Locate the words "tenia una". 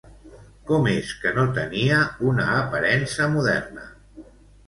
1.57-2.47